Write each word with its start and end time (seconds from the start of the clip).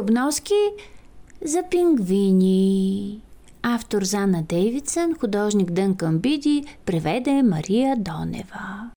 обноски 0.00 0.54
за 1.44 1.62
пингвини. 1.70 3.20
Автор 3.62 4.02
Зана 4.02 4.42
Дейвидсън, 4.42 5.14
художник 5.14 5.70
Дънкан 5.70 6.18
Биди, 6.18 6.64
преведе 6.84 7.42
Мария 7.42 7.96
Донева. 7.96 8.90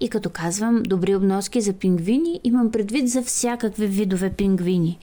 И 0.00 0.08
като 0.08 0.30
казвам 0.30 0.82
добри 0.82 1.16
обноски 1.16 1.60
за 1.60 1.72
пингвини, 1.72 2.40
имам 2.44 2.70
предвид 2.70 3.08
за 3.08 3.22
всякакви 3.22 3.86
видове 3.86 4.32
пингвини. 4.32 4.98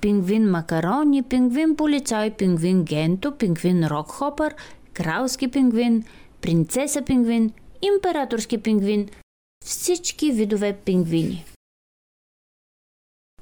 Пингвин 0.00 0.50
макарони, 0.50 1.22
пингвин 1.22 1.76
полицай, 1.76 2.30
пингвин 2.30 2.84
генто, 2.84 3.32
пингвин 3.32 3.86
рокхопър, 3.86 4.54
кралски 4.92 5.48
пингвин, 5.48 6.04
принцеса 6.40 7.02
пингвин, 7.02 7.52
императорски 7.82 8.58
пингвин, 8.58 9.08
всички 9.64 10.32
видове 10.32 10.72
пингвини. 10.84 11.44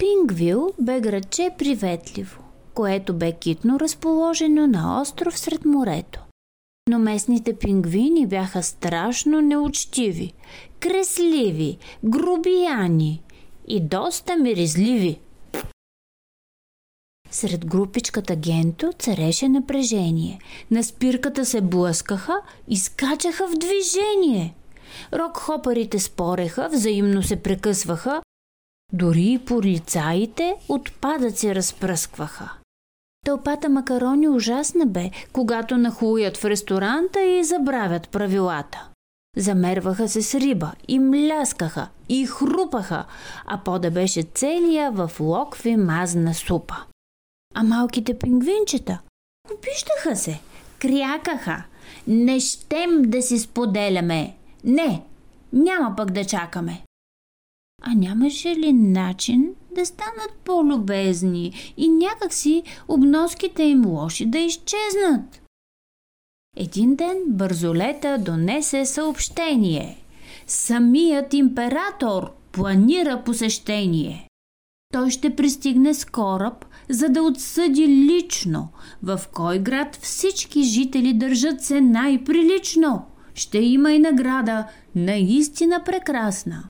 Пингвил 0.02 0.70
бе 0.80 1.00
градче 1.00 1.50
приветливо, 1.58 2.42
което 2.74 3.14
бе 3.14 3.32
китно 3.32 3.80
разположено 3.80 4.66
на 4.66 5.00
остров 5.00 5.38
сред 5.38 5.64
морето. 5.64 6.20
Но 6.88 6.98
местните 6.98 7.56
пингвини 7.56 8.26
бяха 8.26 8.62
страшно 8.62 9.40
неучтиви, 9.40 10.32
кресливи, 10.80 11.78
грубияни 12.04 13.22
и 13.68 13.80
доста 13.80 14.36
миризливи. 14.36 15.20
Сред 17.30 17.66
групичката 17.66 18.36
Генто 18.36 18.92
цареше 18.98 19.48
напрежение. 19.48 20.38
На 20.70 20.84
спирката 20.84 21.44
се 21.44 21.60
блъскаха 21.60 22.40
и 22.68 22.76
скачаха 22.76 23.48
в 23.48 23.58
движение. 23.58 24.54
Рок-хопарите 25.12 25.98
спореха, 25.98 26.68
взаимно 26.72 27.22
се 27.22 27.36
прекъсваха, 27.36 28.22
дори 28.92 29.32
и 29.32 29.38
полицаите 29.38 30.54
отпадъци 30.68 31.54
разпръскваха. 31.54 32.52
Тълпата 33.26 33.68
макарони 33.68 34.28
ужасна 34.28 34.86
бе, 34.86 35.10
когато 35.32 35.76
нахуят 35.76 36.36
в 36.36 36.44
ресторанта 36.44 37.22
и 37.22 37.44
забравят 37.44 38.08
правилата. 38.08 38.88
Замерваха 39.36 40.08
се 40.08 40.22
с 40.22 40.34
риба 40.34 40.72
и 40.88 40.98
мляскаха 40.98 41.88
и 42.08 42.26
хрупаха, 42.26 43.04
а 43.46 43.58
пода 43.58 43.90
беше 43.90 44.22
целия 44.22 44.90
в 44.92 45.10
локви 45.20 45.76
мазна 45.76 46.34
супа. 46.34 46.76
А 47.54 47.62
малките 47.62 48.18
пингвинчета 48.18 48.98
обиждаха 49.54 50.16
се, 50.16 50.40
крякаха. 50.78 51.62
Не 52.06 52.40
щем 52.40 53.02
да 53.02 53.22
си 53.22 53.38
споделяме. 53.38 54.36
Не, 54.64 55.02
няма 55.52 55.96
пък 55.96 56.10
да 56.10 56.24
чакаме. 56.24 56.82
А 57.84 57.94
нямаше 57.94 58.48
ли 58.48 58.72
начин 58.72 59.54
да 59.74 59.86
станат 59.86 60.32
по-любезни 60.44 61.52
и 61.76 61.88
някакси 61.88 62.62
обноските 62.88 63.62
им 63.62 63.86
лоши 63.86 64.26
да 64.26 64.38
изчезнат? 64.38 65.42
Един 66.56 66.96
ден 66.96 67.16
бързолета 67.26 68.18
донесе 68.18 68.86
съобщение. 68.86 70.04
Самият 70.46 71.34
император 71.34 72.32
планира 72.52 73.22
посещение. 73.24 74.28
Той 74.92 75.10
ще 75.10 75.36
пристигне 75.36 75.94
с 75.94 76.04
кораб, 76.04 76.64
за 76.88 77.08
да 77.08 77.22
отсъди 77.22 77.88
лично 77.88 78.68
в 79.02 79.20
кой 79.32 79.58
град 79.58 79.98
всички 80.02 80.62
жители 80.62 81.12
държат 81.12 81.62
се 81.62 81.80
най-прилично. 81.80 83.02
Ще 83.34 83.58
има 83.58 83.92
и 83.92 83.98
награда, 83.98 84.66
наистина 84.94 85.82
прекрасна. 85.84 86.64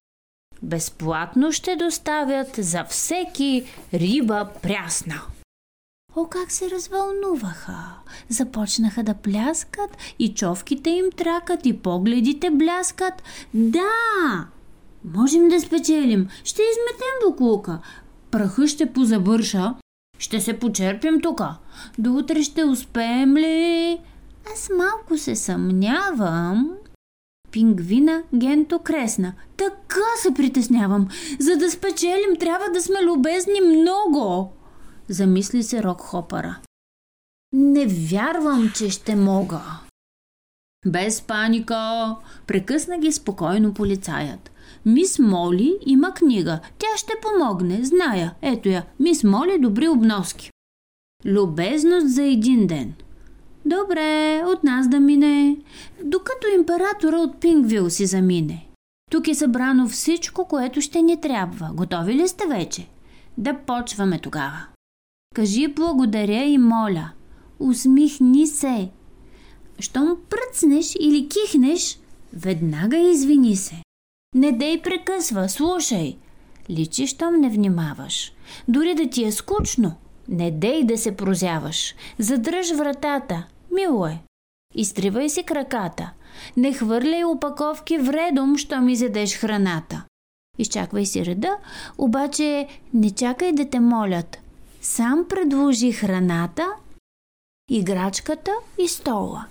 Безплатно 0.63 1.53
ще 1.53 1.77
доставят 1.77 2.57
за 2.59 2.85
всеки 2.85 3.65
риба 3.95 4.49
прясна. 4.63 5.23
О, 6.17 6.27
как 6.27 6.53
се 6.53 6.71
развълнуваха! 6.71 7.79
Започнаха 8.29 9.03
да 9.03 9.15
пляскат 9.15 9.97
и 10.19 10.35
човките 10.35 10.91
им 10.91 11.11
тракат 11.17 11.67
и 11.67 11.79
погледите 11.79 12.51
бляскат. 12.51 13.23
Да! 13.55 13.89
Можем 15.05 15.49
да 15.49 15.61
спечелим. 15.61 16.29
Ще 16.45 16.63
изметем 16.63 17.31
буклука. 17.31 17.79
Праха 18.31 18.69
ще 18.69 18.93
позавърша. 18.93 19.75
Ще 20.19 20.41
се 20.41 20.59
почерпим 20.59 21.21
тука. 21.21 21.57
До 21.99 22.13
утре 22.13 22.43
ще 22.43 22.65
успеем 22.65 23.37
ли? 23.37 23.99
Аз 24.53 24.71
малко 24.79 25.19
се 25.19 25.37
съмнявам. 25.37 26.71
Пингвина 27.53 28.23
Генто 28.35 28.79
кресна. 28.79 29.33
Така 29.57 30.07
се 30.23 30.35
притеснявам. 30.35 31.09
За 31.39 31.57
да 31.57 31.71
спечелим, 31.71 32.37
трябва 32.41 32.71
да 32.75 32.83
сме 32.83 33.03
любезни 33.03 33.61
много. 33.61 34.53
Замисли 35.09 35.63
се 35.63 35.83
Рок 35.83 36.01
Хопара. 36.01 36.59
Не 37.53 37.87
вярвам, 37.87 38.73
че 38.77 38.91
ще 38.91 39.17
мога. 39.17 39.61
Без 40.87 41.23
паника, 41.23 42.17
прекъсна 42.47 42.99
ги 42.99 43.13
спокойно 43.13 43.75
полицаят. 43.75 44.51
Мис 44.87 45.19
Моли 45.19 45.79
има 45.87 46.15
книга. 46.15 46.61
Тя 46.79 46.97
ще 46.97 47.13
помогне, 47.23 47.85
зная. 47.85 48.35
Ето 48.43 48.69
я, 48.69 48.85
мис 49.01 49.25
Моли 49.25 49.59
добри 49.59 49.89
обноски. 49.89 50.51
Любезност 51.25 52.15
за 52.15 52.23
един 52.23 52.67
ден. 52.67 52.95
Добре, 53.65 54.43
от 54.47 54.65
нас 54.65 54.89
да 54.89 55.01
мине, 55.01 55.57
докато 56.05 56.47
императора 56.57 57.19
от 57.19 57.41
Пингвил 57.41 57.91
си 57.91 58.07
замине. 58.07 58.67
Тук 59.11 59.29
е 59.29 59.35
събрано 59.35 59.89
всичко, 59.89 60.45
което 60.49 60.81
ще 60.81 61.03
ни 61.03 61.21
трябва. 61.21 61.71
Готови 61.75 62.15
ли 62.15 62.29
сте 62.29 62.47
вече? 62.47 62.87
Да 63.39 63.59
почваме 63.59 64.19
тогава. 64.19 64.67
Кажи 65.35 65.69
благодаря 65.69 66.45
и 66.45 66.59
моля. 66.59 67.11
Усмихни 67.59 68.47
се. 68.47 68.91
Щом 69.79 70.17
пръцнеш 70.31 70.95
или 71.01 71.29
кихнеш, 71.29 71.99
веднага 72.33 72.99
извини 72.99 73.57
се. 73.57 73.83
Не 74.35 74.53
дей 74.53 74.83
прекъсва, 74.83 75.49
слушай. 75.49 76.17
Личи, 76.71 77.07
щом 77.07 77.41
не 77.41 77.51
внимаваш. 77.51 78.33
Дори 78.69 78.95
да 78.95 79.11
ти 79.11 79.25
е 79.25 79.33
скучно, 79.33 79.95
не 80.29 80.51
дей 80.51 80.85
да 80.85 80.99
се 80.99 81.17
прозяваш. 81.17 81.95
Задръж 82.19 82.73
вратата. 82.73 83.47
Мило 83.75 84.07
е. 84.07 84.19
Изтривай 84.75 85.29
си 85.29 85.43
краката. 85.43 86.13
Не 86.57 86.73
хвърляй 86.73 87.25
опаковки 87.25 87.99
вредом, 87.99 88.59
що 88.59 88.81
ми 88.81 88.97
задеш 88.97 89.37
храната. 89.37 90.05
Изчаквай 90.59 91.07
си 91.07 91.27
реда, 91.27 91.57
обаче 91.99 92.69
не 92.95 93.11
чакай 93.11 93.53
да 93.53 93.71
те 93.71 93.81
молят. 93.81 94.39
Сам 94.81 95.27
предложи 95.29 95.93
храната, 95.93 96.67
играчката 97.71 98.53
и 98.79 98.89
стола. 98.89 99.47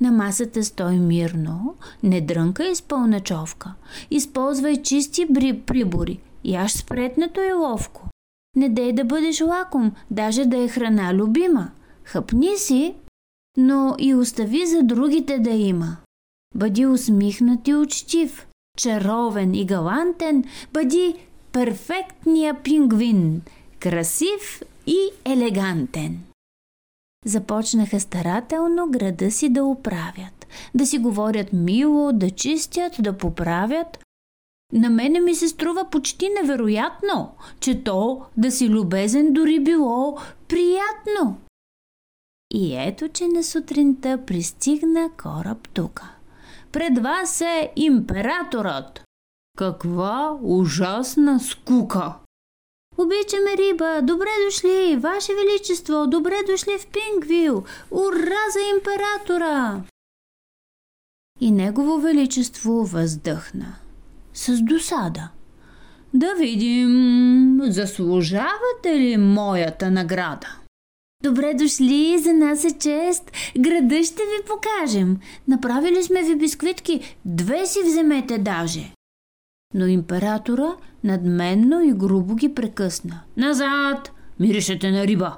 На 0.00 0.12
масата 0.12 0.64
стой 0.64 0.96
мирно, 0.96 1.74
не 2.02 2.20
дрънкай 2.20 2.74
с 2.74 2.82
пълна 2.82 3.20
човка. 3.20 3.74
Използвай 4.10 4.82
чисти 4.82 5.26
бри 5.30 5.60
прибори, 5.60 6.20
яш 6.44 6.72
спретнато 6.72 7.40
и 7.40 7.52
ловко. 7.52 8.09
Не 8.56 8.68
дей 8.68 8.92
да 8.92 9.04
бъдеш 9.04 9.40
лаком, 9.40 9.92
даже 10.10 10.44
да 10.44 10.56
е 10.56 10.68
храна 10.68 11.14
любима. 11.14 11.70
Хъпни 12.04 12.56
си, 12.56 12.94
но 13.56 13.94
и 13.98 14.14
остави 14.14 14.66
за 14.66 14.82
другите 14.82 15.38
да 15.38 15.50
има. 15.50 15.96
Бъди 16.54 16.86
усмихнат 16.86 17.68
и 17.68 17.74
учтив, 17.74 18.46
чаровен 18.78 19.54
и 19.54 19.64
галантен, 19.64 20.44
бъди 20.72 21.14
перфектния 21.52 22.62
пингвин, 22.62 23.42
красив 23.80 24.62
и 24.86 24.98
елегантен. 25.24 26.20
Започнаха 27.24 28.00
старателно 28.00 28.90
града 28.90 29.30
си 29.30 29.48
да 29.48 29.64
оправят, 29.64 30.46
да 30.74 30.86
си 30.86 30.98
говорят 30.98 31.52
мило, 31.52 32.12
да 32.12 32.30
чистят, 32.30 32.92
да 33.00 33.18
поправят. 33.18 33.98
На 34.72 34.90
мене 34.90 35.20
ми 35.20 35.34
се 35.34 35.48
струва 35.48 35.90
почти 35.90 36.28
невероятно, 36.28 37.34
че 37.60 37.84
то 37.84 38.22
да 38.36 38.50
си 38.50 38.68
любезен 38.68 39.32
дори 39.32 39.60
било 39.60 40.18
приятно. 40.48 41.36
И 42.54 42.76
ето, 42.76 43.08
че 43.08 43.28
на 43.28 43.44
сутринта 43.44 44.18
пристигна 44.26 45.10
кораб 45.22 45.68
тука. 45.68 46.10
Пред 46.72 46.98
вас 46.98 47.40
е 47.40 47.72
императорът. 47.76 49.02
Каква 49.58 50.38
ужасна 50.42 51.40
скука! 51.40 52.14
Обичаме 52.98 53.56
риба! 53.56 54.00
Добре 54.02 54.28
дошли! 54.46 54.96
Ваше 54.96 55.32
Величество! 55.34 56.06
Добре 56.06 56.36
дошли 56.46 56.78
в 56.78 56.86
Пингвил! 56.86 57.64
Ура 57.90 58.42
за 58.52 58.60
императора! 58.76 59.82
И 61.40 61.50
Негово 61.50 62.00
Величество 62.00 62.84
въздъхна. 62.84 63.76
С 64.40 64.62
досада. 64.62 65.28
Да 66.14 66.34
видим, 66.34 67.60
заслужавате 67.64 69.00
ли 69.00 69.16
моята 69.16 69.90
награда? 69.90 70.46
Добре 71.22 71.54
дошли, 71.54 72.18
за 72.18 72.32
нас 72.32 72.64
е 72.64 72.78
чест. 72.78 73.32
Града 73.58 74.04
ще 74.04 74.22
ви 74.22 74.46
покажем. 74.46 75.18
Направили 75.48 76.02
сме 76.02 76.22
ви 76.22 76.36
бисквитки, 76.36 77.16
две 77.24 77.66
си 77.66 77.78
вземете 77.84 78.38
даже. 78.38 78.92
Но 79.74 79.86
императора 79.86 80.76
надменно 81.04 81.82
и 81.82 81.92
грубо 81.92 82.34
ги 82.34 82.54
прекъсна. 82.54 83.20
Назад! 83.36 84.10
миришете 84.38 84.90
на 84.90 85.06
риба. 85.06 85.36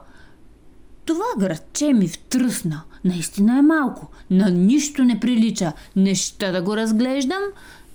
Това 1.04 1.25
градче 1.38 1.93
ми 1.93 2.08
втръсна. 2.08 2.82
Наистина 3.04 3.58
е 3.58 3.62
малко. 3.62 4.10
На 4.31 4.50
нищо 4.50 5.04
не 5.04 5.20
прилича. 5.20 5.72
Неща 5.96 6.52
да 6.52 6.62
го 6.62 6.76
разглеждам. 6.76 7.43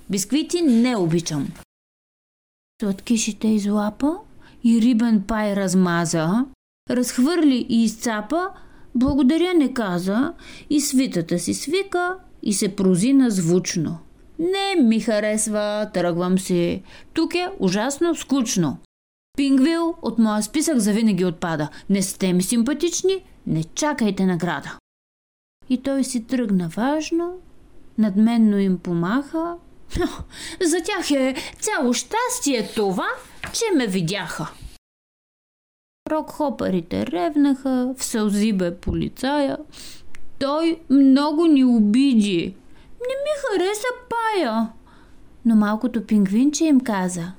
Бисквити 0.10 0.62
не 0.62 0.98
обичам. 0.98 1.48
Сладкишите 2.82 3.48
излапа 3.48 4.18
и 4.64 4.82
рибен 4.82 5.24
пай 5.28 5.56
размаза, 5.56 6.46
разхвърли 6.90 7.66
и 7.70 7.84
изцапа, 7.84 8.50
благодаря 8.96 9.54
не 9.54 9.74
каза 9.74 10.34
и 10.70 10.82
свитата 10.82 11.40
си 11.40 11.54
свика 11.54 12.18
и 12.44 12.54
се 12.54 12.76
прозина 12.76 13.32
звучно. 13.32 13.98
Не 14.40 14.82
ми 14.84 15.00
харесва, 15.00 15.90
тръгвам 15.94 16.40
си. 16.40 16.84
Тук 17.14 17.36
е 17.36 17.50
ужасно 17.60 18.16
скучно. 18.16 18.78
Пингвил 19.38 19.96
от 20.02 20.20
моя 20.20 20.44
списък 20.44 20.78
завинаги 20.78 21.26
отпада. 21.26 21.70
Не 21.90 22.02
сте 22.02 22.34
ми 22.34 22.44
симпатични, 22.44 23.24
не 23.48 23.64
чакайте 23.64 24.26
награда. 24.26 24.78
И 25.70 25.82
той 25.82 26.04
си 26.04 26.24
тръгна 26.24 26.68
важно, 26.68 27.40
надменно 27.98 28.60
им 28.60 28.78
помаха. 28.78 29.56
За 30.62 30.78
тях 30.84 31.12
е 31.12 31.36
цяло 31.60 31.94
щастие 31.94 32.72
това, 32.76 33.08
че 33.54 33.64
ме 33.76 33.88
видяха. 33.88 34.52
Рокхопарите 36.12 37.06
ревнаха, 37.06 37.94
в 37.98 38.04
сълзи 38.04 38.54
бе 38.54 38.76
полицая. 38.76 39.58
Той 40.40 40.80
много 40.90 41.46
ни 41.46 41.66
обиди. 41.66 42.56
Не 43.00 43.16
ми 43.24 43.34
хареса 43.42 43.88
пая. 44.10 44.70
Но 45.46 45.56
малкото 45.56 46.06
пингвинче 46.06 46.66
им 46.66 46.80
каза. 46.80 47.32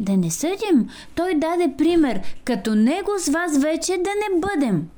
Да 0.00 0.16
не 0.16 0.30
съдим, 0.30 0.88
той 1.14 1.34
даде 1.34 1.74
пример, 1.78 2.20
като 2.44 2.74
него 2.74 3.10
с 3.18 3.28
вас 3.28 3.58
вече 3.58 3.92
да 3.92 4.10
не 4.10 4.40
бъдем. 4.40 4.88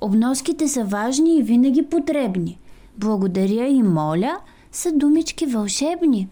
Обноските 0.00 0.68
са 0.68 0.84
важни 0.84 1.38
и 1.38 1.42
винаги 1.42 1.82
потребни. 1.82 2.58
Благодаря 2.96 3.66
и 3.66 3.82
моля 3.82 4.38
са 4.72 4.92
думички 4.92 5.46
вълшебни. 5.46 6.28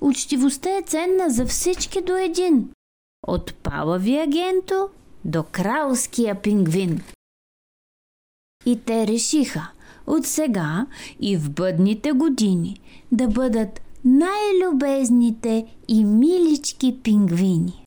Учтивостта 0.00 0.70
е 0.70 0.82
ценна 0.82 1.30
за 1.30 1.46
всички 1.46 2.02
до 2.02 2.16
един. 2.16 2.70
От 3.26 3.54
палави 3.54 4.18
агенто 4.18 4.88
до 5.24 5.42
кралския 5.42 6.42
пингвин. 6.42 7.02
И 8.66 8.80
те 8.84 9.06
решиха 9.06 9.70
от 10.06 10.26
сега 10.26 10.86
и 11.20 11.36
в 11.36 11.50
бъдните 11.50 12.12
години 12.12 12.80
да 13.12 13.28
бъдат 13.28 13.80
най-любезните 14.04 15.66
и 15.88 16.04
милички 16.04 17.00
пингвини. 17.02 17.84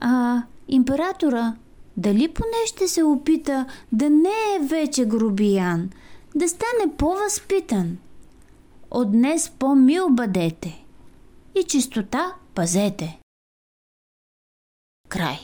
А 0.00 0.42
императора 0.68 1.56
дали 1.96 2.28
поне 2.28 2.66
ще 2.66 2.88
се 2.88 3.02
опита 3.02 3.66
да 3.92 4.10
не 4.10 4.56
е 4.56 4.66
вече 4.66 5.04
грубиян, 5.04 5.90
да 6.34 6.48
стане 6.48 6.96
по-възпитан? 6.98 7.98
От 8.90 9.12
днес 9.12 9.50
по-мил 9.58 10.08
бъдете 10.10 10.84
и 11.54 11.64
чистота 11.64 12.36
пазете. 12.54 13.18
Край. 15.08 15.40